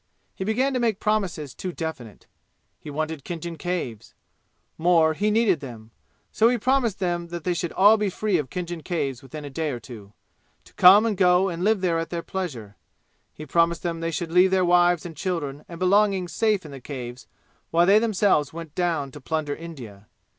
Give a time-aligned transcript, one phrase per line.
[0.33, 2.25] He began to make promises too definite.
[2.79, 4.15] He wanted Khinjan Caves.
[4.75, 5.91] More, he needed them.
[6.31, 9.69] So he promised them they should all be free of Khinjan Caves within a day
[9.69, 10.13] or two,
[10.63, 12.77] to come and go and live there at their pleasure.
[13.31, 16.81] He promised them they should leave their wives and children and belongings safe in the
[16.81, 17.27] Caves
[17.69, 20.07] while they themselves went down to plunder India.